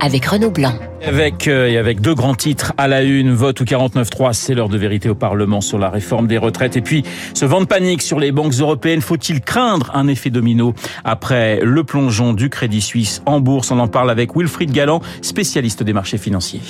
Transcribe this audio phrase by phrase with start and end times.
[0.00, 0.74] avec Renaud Blanc.
[1.04, 4.68] Avec, euh, et avec deux grands titres à la une, vote ou 49.3, c'est l'heure
[4.68, 6.76] de vérité au Parlement sur la réforme des retraites.
[6.76, 7.04] Et puis,
[7.34, 10.74] ce vent de panique sur les banques européennes, faut-il craindre un effet domino
[11.04, 13.70] après le plongeon du Crédit Suisse en bourse?
[13.70, 16.60] On en parle avec Wilfried Galland, spécialiste des marchés financiers.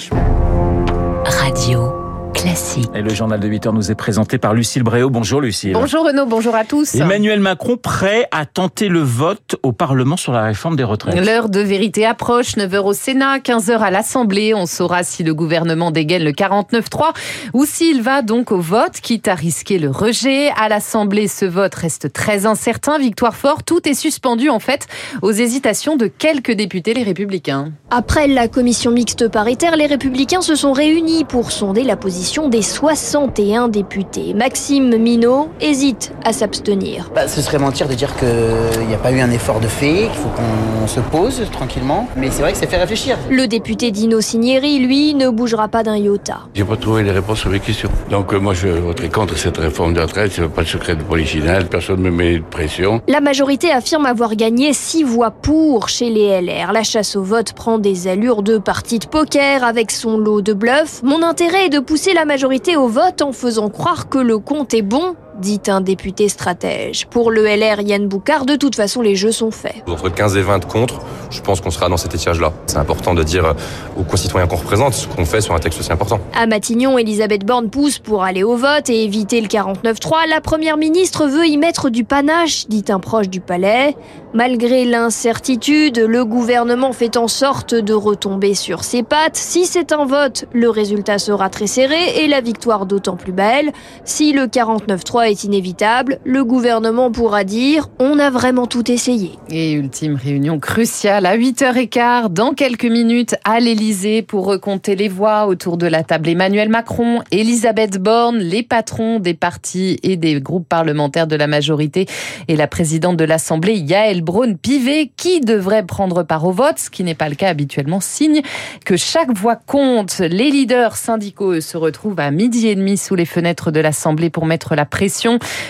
[1.24, 2.07] Radio
[2.38, 2.88] Classique.
[2.94, 5.10] Et le journal de 8 heures nous est présenté par Lucille Bréau.
[5.10, 5.72] Bonjour Lucille.
[5.72, 6.94] Bonjour Renaud, bonjour à tous.
[6.94, 11.16] Emmanuel Macron prêt à tenter le vote au Parlement sur la réforme des retraites.
[11.16, 14.54] L'heure de vérité approche, 9h au Sénat, 15h à l'Assemblée.
[14.54, 17.12] On saura si le gouvernement dégaine le 49-3
[17.54, 20.50] ou s'il va donc au vote, quitte à risquer le rejet.
[20.50, 22.98] À l'Assemblée, ce vote reste très incertain.
[22.98, 24.86] Victoire fort, tout est suspendu en fait
[25.22, 27.72] aux hésitations de quelques députés, les républicains.
[27.90, 32.62] Après la commission mixte paritaire, les républicains se sont réunis pour sonder la position des
[32.62, 34.34] 61 députés.
[34.34, 37.10] Maxime Minot hésite à s'abstenir.
[37.14, 40.02] Bah, ce serait mentir de dire qu'il n'y a pas eu un effort de fait,
[40.02, 42.06] qu'il faut qu'on se pose tranquillement.
[42.16, 43.16] Mais c'est vrai que ça fait réfléchir.
[43.30, 46.40] Le député Dino Cinieri, lui, ne bougera pas d'un iota.
[46.54, 47.88] J'ai pas trouvé les réponses aux mes questions.
[48.10, 50.32] Donc euh, moi je voterai contre cette réforme de retraite.
[50.34, 53.00] C'est pas de secret de polichinelle, personne ne me met de pression.
[53.08, 56.72] La majorité affirme avoir gagné 6 voix pour chez les LR.
[56.72, 60.52] La chasse au vote prend des allures de partie de poker avec son lot de
[60.52, 61.02] bluffs.
[61.02, 64.74] Mon intérêt est de pousser la majorité au vote en faisant croire que le compte
[64.74, 67.06] est bon dit un député stratège.
[67.06, 69.76] Pour le LR Yann Boucard, de toute façon, les jeux sont faits.
[69.86, 71.00] Entre 15 et 20 contre,
[71.30, 72.52] je pense qu'on sera dans cet étiage-là.
[72.66, 73.54] C'est important de dire
[73.96, 76.20] aux concitoyens qu'on représente ce qu'on fait sur un texte aussi important.
[76.34, 80.28] À Matignon, Elisabeth Borne pousse pour aller au vote et éviter le 49-3.
[80.28, 83.96] La première ministre veut y mettre du panache, dit un proche du palais.
[84.34, 89.36] Malgré l'incertitude, le gouvernement fait en sorte de retomber sur ses pattes.
[89.36, 93.72] Si c'est un vote, le résultat sera très serré et la victoire d'autant plus belle.
[94.04, 99.32] Si le 49-3 est inévitable, le gouvernement pourra dire on a vraiment tout essayé.
[99.50, 105.46] Et ultime réunion cruciale à 8h15 dans quelques minutes à l'Elysée pour recompter les voix
[105.46, 110.68] autour de la table Emmanuel Macron, Elisabeth Borne, les patrons des partis et des groupes
[110.68, 112.06] parlementaires de la majorité
[112.48, 117.04] et la présidente de l'Assemblée Yael Braun-Pivet qui devrait prendre part au vote, ce qui
[117.04, 118.42] n'est pas le cas habituellement, signe
[118.84, 120.18] que chaque voix compte.
[120.18, 124.46] Les leaders syndicaux se retrouvent à midi et demi sous les fenêtres de l'Assemblée pour
[124.46, 125.17] mettre la pression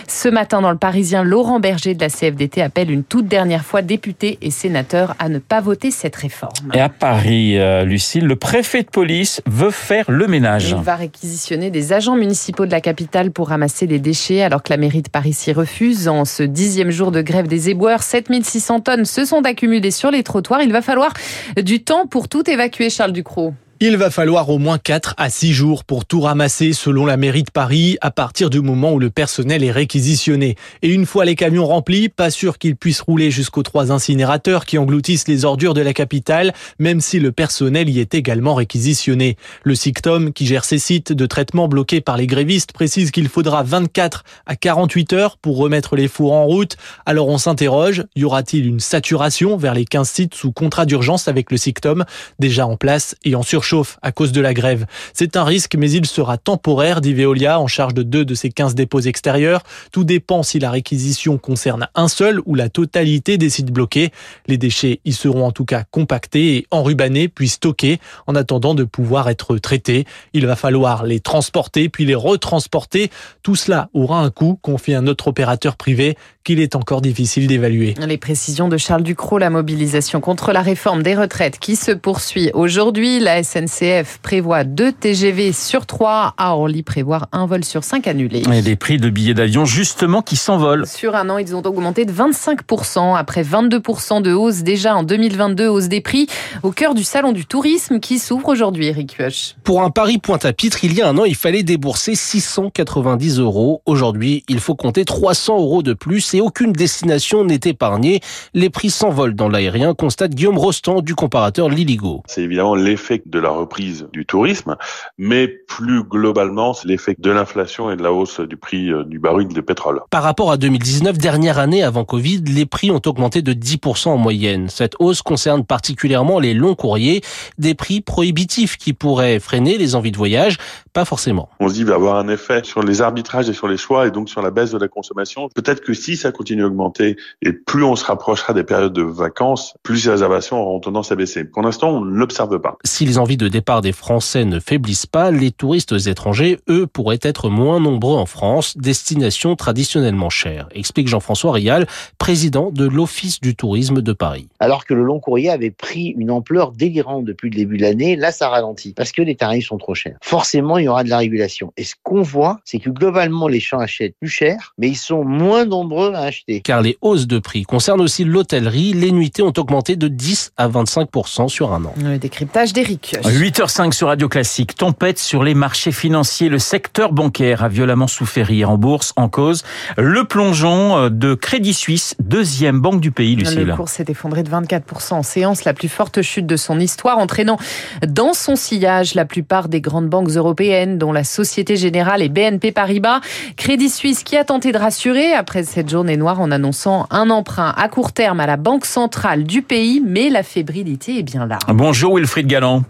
[0.06, 3.82] ce matin, dans le Parisien, Laurent Berger de la CFDT appelle une toute dernière fois
[3.82, 6.72] députés et sénateurs à ne pas voter cette réforme.
[6.74, 10.70] Et à Paris, euh, Lucille, le préfet de police veut faire le ménage.
[10.70, 14.70] Il va réquisitionner des agents municipaux de la capitale pour ramasser les déchets, alors que
[14.70, 16.08] la mairie de Paris s'y refuse.
[16.08, 20.22] En ce dixième jour de grève des éboueurs, 7600 tonnes se sont accumulées sur les
[20.22, 20.62] trottoirs.
[20.62, 21.12] Il va falloir
[21.56, 23.54] du temps pour tout évacuer, Charles Ducrot.
[23.80, 27.44] Il va falloir au moins 4 à 6 jours pour tout ramasser selon la mairie
[27.44, 30.56] de Paris à partir du moment où le personnel est réquisitionné.
[30.82, 34.78] Et une fois les camions remplis, pas sûr qu'ils puissent rouler jusqu'aux trois incinérateurs qui
[34.78, 39.36] engloutissent les ordures de la capitale, même si le personnel y est également réquisitionné.
[39.62, 43.62] Le SICTOM, qui gère ces sites de traitement bloqués par les grévistes, précise qu'il faudra
[43.62, 46.76] 24 à 48 heures pour remettre les fours en route.
[47.06, 51.52] Alors on s'interroge, y aura-t-il une saturation vers les 15 sites sous contrat d'urgence avec
[51.52, 52.04] le SICTOM,
[52.40, 54.86] déjà en place et en surchauffe chauffe à cause de la grève.
[55.12, 58.48] C'est un risque, mais il sera temporaire, dit Veolia, en charge de deux de ses
[58.48, 59.62] 15 dépôts extérieurs.
[59.92, 64.10] Tout dépend si la réquisition concerne un seul ou la totalité des sites bloqués.
[64.46, 68.84] Les déchets y seront en tout cas compactés et enrubanés, puis stockés, en attendant de
[68.84, 70.06] pouvoir être traités.
[70.32, 73.10] Il va falloir les transporter, puis les retransporter.
[73.42, 76.16] Tout cela aura un coût, confie un autre opérateur privé
[76.48, 77.92] qu'il est encore difficile d'évaluer.
[78.06, 82.50] Les précisions de Charles Ducrot, la mobilisation contre la réforme des retraites qui se poursuit
[82.54, 83.20] aujourd'hui.
[83.20, 86.32] La SNCF prévoit deux TGV sur trois.
[86.38, 88.44] À Orly prévoir un vol sur cinq annulé.
[88.50, 90.86] Et les prix de billets d'avion, justement, qui s'envolent.
[90.86, 95.68] Sur un an, ils ont augmenté de 25%, après 22% de hausse déjà en 2022,
[95.68, 96.28] hausse des prix
[96.62, 99.54] au cœur du salon du tourisme qui s'ouvre aujourd'hui, Eric Huech.
[99.64, 103.82] Pour un Paris Pointe-à-Pitre, il y a un an, il fallait débourser 690 euros.
[103.84, 108.20] Aujourd'hui, il faut compter 300 euros de plus et aucune destination n'est épargnée.
[108.54, 112.22] Les prix s'envolent dans l'aérien, constate Guillaume Rostand du comparateur Liligo.
[112.26, 114.76] C'est évidemment l'effet de la reprise du tourisme,
[115.18, 119.18] mais plus globalement, c'est l'effet de l'inflation et de la hausse du prix euh, du
[119.18, 120.00] baril de pétrole.
[120.10, 124.16] Par rapport à 2019, dernière année avant Covid, les prix ont augmenté de 10% en
[124.16, 124.68] moyenne.
[124.68, 127.22] Cette hausse concerne particulièrement les longs courriers,
[127.58, 130.56] des prix prohibitifs qui pourraient freiner les envies de voyage.
[130.98, 131.48] Pas forcément.
[131.60, 134.10] On se dit, va avoir un effet sur les arbitrages et sur les choix et
[134.10, 135.48] donc sur la baisse de la consommation.
[135.54, 139.02] Peut-être que si ça continue à augmenter et plus on se rapprochera des périodes de
[139.02, 141.44] vacances, plus ces réservations auront tendance à baisser.
[141.44, 142.78] Pour l'instant, on ne l'observe pas.
[142.82, 147.20] Si les envies de départ des Français ne faiblissent pas, les touristes étrangers, eux, pourraient
[147.22, 151.86] être moins nombreux en France, destination traditionnellement chère, explique Jean-François Rial,
[152.18, 154.48] président de l'Office du tourisme de Paris.
[154.58, 158.16] Alors que le long courrier avait pris une ampleur délirante depuis le début de l'année,
[158.16, 160.16] là ça ralentit parce que les tarifs sont trop chers.
[160.22, 161.72] Forcément, il y aura de la régulation.
[161.76, 165.24] Et ce qu'on voit, c'est que globalement, les gens achètent plus cher, mais ils sont
[165.24, 166.60] moins nombreux à acheter.
[166.60, 168.92] Car les hausses de prix concernent aussi l'hôtellerie.
[168.92, 171.94] Les nuitées ont augmenté de 10 à 25% sur un an.
[172.02, 173.16] Le décryptage d'Éric.
[173.24, 174.74] 8h05 sur Radio Classique.
[174.74, 176.48] Tempête sur les marchés financiers.
[176.48, 179.62] Le secteur bancaire a violemment souffert hier en bourse en cause
[179.96, 183.64] le plongeon de Crédit Suisse, deuxième banque du pays, Lucille.
[183.64, 187.18] Le cours s'est effondré de 24% en séance, la plus forte chute de son histoire,
[187.18, 187.58] entraînant
[188.06, 190.67] dans son sillage la plupart des grandes banques européennes,
[190.98, 193.20] dont la Société Générale et BNP Paribas.
[193.56, 197.74] Crédit Suisse qui a tenté de rassurer après cette journée noire en annonçant un emprunt
[197.76, 201.58] à court terme à la Banque centrale du pays, mais la fébrilité est bien là.
[201.68, 202.82] Bonjour Wilfried Galland.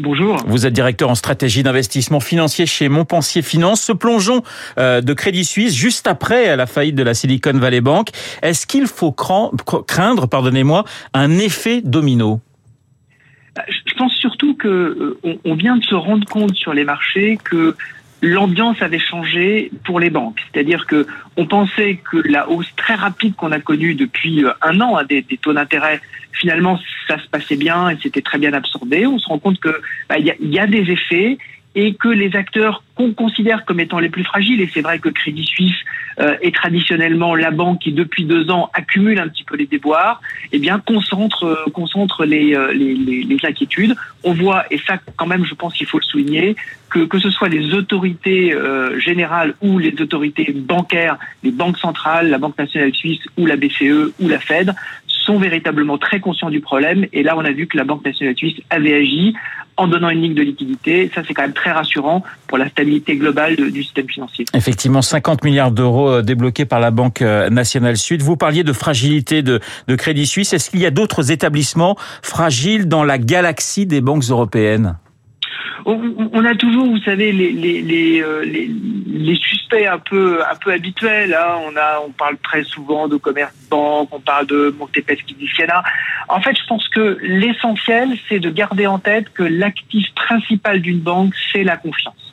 [0.00, 0.36] Bonjour.
[0.46, 3.82] Vous êtes directeur en stratégie d'investissement financier chez Montpensier Finance.
[3.82, 4.42] Ce plongeon
[4.78, 8.10] euh, de Crédit Suisse juste après la faillite de la Silicon Valley Bank,
[8.42, 10.84] est-ce qu'il faut craindre, pardonnez-moi,
[11.14, 12.40] un effet domino?
[13.56, 14.12] Bah, Je pense
[14.66, 17.76] euh, on vient de se rendre compte sur les marchés que
[18.22, 20.40] l'ambiance avait changé pour les banques.
[20.52, 21.06] C'est-à-dire que
[21.36, 25.04] on pensait que la hausse très rapide qu'on a connue depuis euh, un an à
[25.04, 26.00] des, taux d'intérêt,
[26.32, 29.06] finalement, ça se passait bien et c'était très bien absorbé.
[29.06, 31.38] On se rend compte que bah, il y, a, des effets
[31.80, 35.08] et que les acteurs qu'on considère comme étant les plus fragiles, et c'est vrai que
[35.08, 35.76] Crédit Suisse
[36.18, 40.20] euh, est traditionnellement la banque qui depuis deux ans accumule un petit peu les déboires,
[40.50, 43.94] eh bien concentre euh, euh, les, inquiétudes.
[44.24, 46.56] On voit, et ça quand même je pense qu'il faut le souligner,
[46.90, 48.52] que ce soit les autorités
[48.96, 54.14] générales ou les autorités bancaires, les banques centrales, la Banque nationale suisse ou la BCE
[54.18, 54.74] ou la Fed,
[55.28, 57.06] sont véritablement très conscients du problème.
[57.12, 59.34] Et là, on a vu que la Banque nationale suisse avait agi
[59.76, 61.10] en donnant une ligne de liquidité.
[61.14, 64.46] Ça, c'est quand même très rassurant pour la stabilité globale du système financier.
[64.54, 68.22] Effectivement, 50 milliards d'euros euh, débloqués par la Banque euh, nationale suisse.
[68.22, 70.54] Vous parliez de fragilité de, de Crédit Suisse.
[70.54, 74.96] Est-ce qu'il y a d'autres établissements fragiles dans la galaxie des banques européennes?
[75.84, 78.70] On, a toujours, vous savez, les, les, les, euh, les,
[79.06, 81.34] les suspects un peu, un peu habituels.
[81.34, 81.60] Hein.
[81.66, 85.82] On, a, on parle très souvent de commerce banque, on parle de Montepeschi di Siena.
[86.28, 91.00] En fait, je pense que l'essentiel, c'est de garder en tête que l'actif principal d'une
[91.00, 92.27] banque, c'est la confiance.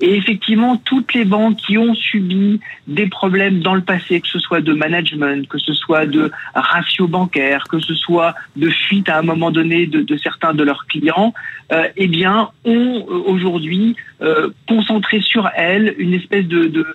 [0.00, 4.38] Et effectivement, toutes les banques qui ont subi des problèmes dans le passé, que ce
[4.38, 9.18] soit de management, que ce soit de ratio bancaire, que ce soit de fuite à
[9.18, 11.32] un moment donné de, certains de leurs clients,
[11.72, 16.86] euh, eh ont euh, aujourd'hui euh, concentré sur elles une espèce de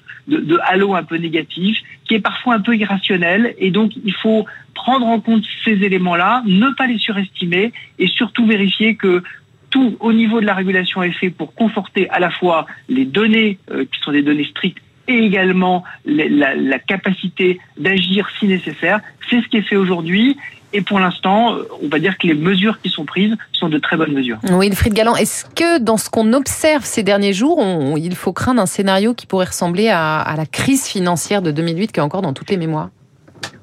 [0.64, 3.56] halo un peu négatif, qui est parfois un peu irrationnel.
[3.58, 8.46] Et donc, il faut prendre en compte ces éléments-là, ne pas les surestimer et surtout
[8.46, 9.24] vérifier que
[9.72, 13.58] tout au niveau de la régulation est fait pour conforter à la fois les données
[13.72, 19.00] euh, qui sont des données strictes et également la, capacité d'agir si nécessaire.
[19.30, 20.38] C'est ce qui est fait aujourd'hui.
[20.74, 23.98] Et pour l'instant, on va dire que les mesures qui sont prises sont de très
[23.98, 24.38] bonnes mesures.
[24.52, 27.62] Oui, Wilfried Galland, est-ce que dans ce qu'on observe ces derniers jours,
[27.98, 31.92] il faut craindre un scénario qui pourrait ressembler à, à la crise financière de 2008
[31.92, 32.90] qui est encore dans toutes les mémoires?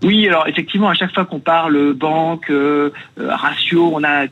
[0.02, 4.26] Oui, alors effectivement, à chaque fois qu'on parle banque, euh, ratio, on a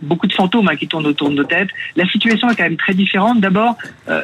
[0.00, 1.68] beaucoup de fantômes hein, qui tournent autour de nos têtes.
[1.96, 3.40] La situation est quand même très différente.
[3.40, 3.76] D'abord,
[4.08, 4.22] euh,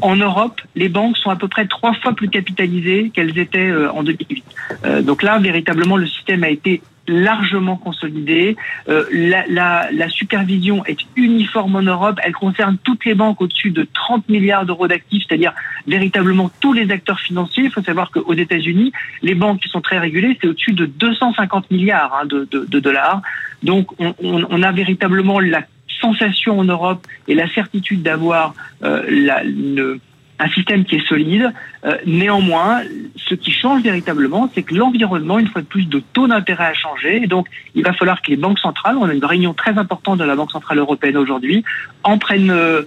[0.00, 3.92] en Europe, les banques sont à peu près trois fois plus capitalisées qu'elles étaient euh,
[3.92, 4.44] en 2008.
[4.84, 8.56] Euh, donc là, véritablement, le système a été largement consolidé.
[8.88, 12.18] Euh, la, supervision est uniforme en Europe.
[12.22, 15.52] Elle concerne toutes les banques au-dessus de 30 milliards d'euros d'actifs, c'est-à-dire
[15.86, 17.64] véritablement tous les acteurs financiers.
[17.64, 21.70] Il faut savoir qu'aux États-Unis, les banques qui sont très régulées, c'est au-dessus de 250
[21.70, 23.22] milliards hein, de, dollars.
[23.62, 25.62] Donc, on, a véritablement la
[26.00, 30.00] sensation en Europe et la certitude d'avoir euh, la, une,
[30.40, 31.52] un système qui est solide.
[31.84, 32.82] Euh, néanmoins,
[33.16, 36.74] ce qui change véritablement, c'est que l'environnement, une fois de plus, de taux d'intérêt a
[36.74, 37.22] changé.
[37.22, 40.18] Et donc, il va falloir que les banques centrales, on a une réunion très importante
[40.18, 41.62] de la Banque centrale européenne aujourd'hui,
[42.02, 42.82] en prennent, euh,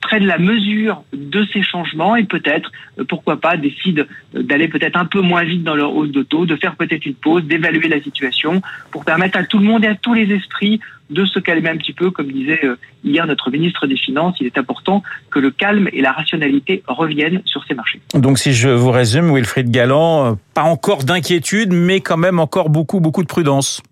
[0.00, 5.04] prennent la mesure de ces changements et peut-être, euh, pourquoi pas, décident d'aller peut-être un
[5.04, 8.00] peu moins vite dans leur hausse de taux, de faire peut-être une pause, d'évaluer la
[8.00, 11.68] situation pour permettre à tout le monde et à tous les esprits de se calmer
[11.68, 14.36] un petit peu, comme disait euh, hier notre ministre des Finances.
[14.40, 18.00] Il est important que le calme et la rationalité reviennent sur ces marchés.
[18.14, 22.70] Donc, si je vous résume, Wilfried Galland, euh, pas encore d'inquiétude, mais quand même encore
[22.70, 23.82] beaucoup, beaucoup de prudence.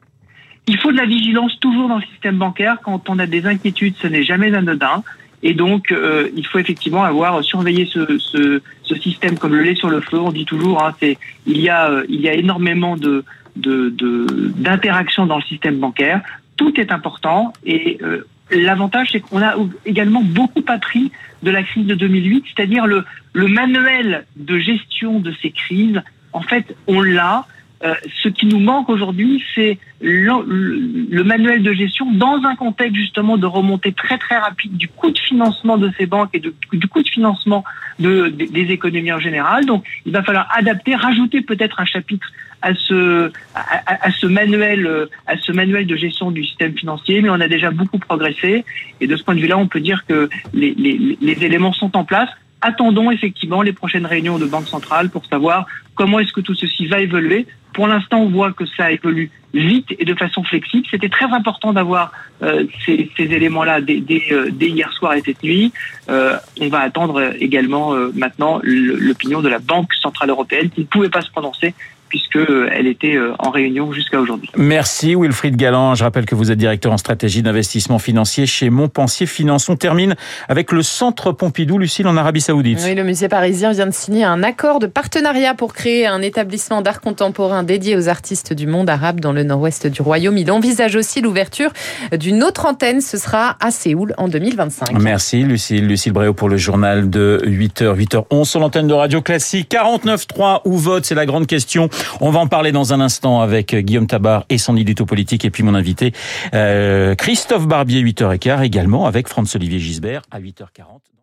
[0.67, 2.77] Il faut de la vigilance toujours dans le système bancaire.
[2.83, 5.03] Quand on a des inquiétudes, ce n'est jamais anodin.
[5.43, 9.77] Et donc, euh, il faut effectivement avoir surveillé ce, ce, ce, système comme le lait
[9.77, 10.19] sur le feu.
[10.19, 13.25] On dit toujours, hein, c'est il y a il y a énormément de
[13.57, 16.21] d'interactions de, dans le système bancaire.
[16.59, 19.55] Tout est important et euh, l'avantage c'est qu'on a
[19.87, 21.11] également beaucoup appris
[21.43, 26.03] de la crise de 2008, c'est-à-dire le, le manuel de gestion de ces crises.
[26.33, 27.47] En fait, on l'a.
[27.85, 33.37] Euh, ce qui nous manque aujourd'hui, c'est le, manuel de gestion dans un contexte justement
[33.37, 37.03] de remontée très très rapide du coût de financement de ces banques et du coût
[37.03, 37.63] de financement
[38.01, 39.65] de, de, des économies en général.
[39.65, 42.27] Donc, il va falloir adapter, rajouter peut-être un chapitre
[42.63, 47.41] à ce à, ce manuel à ce manuel de gestion du système financier, mais on
[47.41, 48.65] a déjà beaucoup progressé
[49.01, 51.97] et de ce point de vue-là, on peut dire que les, les, les éléments sont
[51.97, 56.41] en place attendons effectivement les prochaines réunions de Banque centrale pour savoir comment est-ce que
[56.41, 57.47] tout ceci va évoluer.
[57.73, 60.87] Pour l'instant, on voit que ça évolue vite et de façon flexible.
[60.91, 62.13] C'était très important d'avoir
[62.43, 65.73] euh, ces, ces éléments-là dès, dès, euh, dès, hier soir et cette nuit.
[66.09, 71.09] Euh, on va attendre également maintenant l'opinion de la Banque centrale européenne qui ne pouvait
[71.09, 71.75] pas se prononcer
[72.09, 74.51] puisqu'elle était euh, en réunion jusqu'à aujourd'hui.
[74.57, 75.95] Merci Wilfried Galland.
[75.95, 79.69] Je rappelle que vous êtes directeur en stratégie d'investissement financier chez Montpensier Finance.
[79.69, 80.17] On termine
[80.49, 82.81] avec le Centre Pompidou, Lucille, en Arabie Saoudite.
[82.85, 86.83] Oui, le musée parisien vient de signer un accord de partenariat pour créer un établissement
[86.83, 90.39] d'art contemporain dédié aux artistes du monde arabe dans le nord-ouest du royaume.
[90.39, 91.73] Il envisage aussi l'ouverture
[92.13, 93.01] d'une autre antenne.
[93.01, 94.99] Ce sera à Séoul en 2025.
[95.01, 95.87] Merci Lucille.
[95.87, 99.71] Lucille Bréau pour le journal de 8h, 8h11 sur l'antenne de Radio Classique.
[99.71, 101.89] 49.3 ou vote, c'est la grande question.
[102.21, 105.51] On va en parler dans un instant avec Guillaume Tabar et son édito politique et
[105.51, 106.13] puis mon invité
[106.55, 111.18] euh, Christophe Barbier 8h15 également avec Franz-Olivier Gisbert à 8h40.